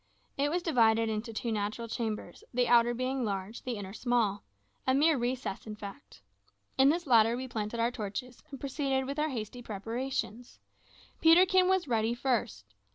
It 0.35 0.49
was 0.49 0.63
divided 0.63 1.09
into 1.09 1.31
two 1.31 1.51
natural 1.51 1.87
chambers, 1.87 2.43
the 2.51 2.67
outer 2.67 2.91
being 2.95 3.23
large, 3.23 3.61
the 3.61 3.73
inner 3.77 3.93
small 3.93 4.41
a 4.87 4.95
mere 4.95 5.15
recess, 5.15 5.67
in 5.67 5.75
fact. 5.75 6.23
In 6.75 6.89
this 6.89 7.05
latter 7.05 7.37
we 7.37 7.47
planted 7.47 7.79
our 7.79 7.91
torches, 7.91 8.41
and 8.49 8.59
proceeded 8.59 9.05
with 9.05 9.19
our 9.19 9.29
hasty 9.29 9.61
preparations. 9.61 10.57
Peterkin 11.21 11.67
was 11.67 11.87
ready 11.87 12.15
first. 12.15 12.73